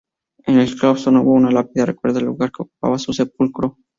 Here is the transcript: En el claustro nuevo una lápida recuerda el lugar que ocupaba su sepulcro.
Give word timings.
En 0.47 0.57
el 0.57 0.75
claustro 0.79 1.11
nuevo 1.11 1.33
una 1.33 1.51
lápida 1.51 1.85
recuerda 1.85 2.19
el 2.19 2.25
lugar 2.25 2.51
que 2.51 2.63
ocupaba 2.63 2.97
su 2.97 3.13
sepulcro. 3.13 3.77